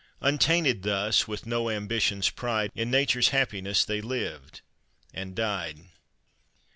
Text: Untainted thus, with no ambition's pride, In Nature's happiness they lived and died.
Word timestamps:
Untainted 0.19 0.81
thus, 0.81 1.27
with 1.27 1.45
no 1.45 1.69
ambition's 1.69 2.31
pride, 2.31 2.71
In 2.73 2.89
Nature's 2.89 3.27
happiness 3.29 3.85
they 3.85 4.01
lived 4.01 4.61
and 5.13 5.35
died. 5.35 5.79